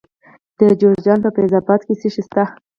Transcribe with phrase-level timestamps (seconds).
[0.59, 2.43] د جوزجان په فیض اباد کې څه شی شته؟